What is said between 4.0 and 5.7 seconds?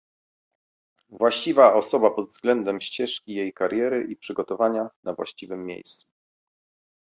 i przygotowania, na właściwym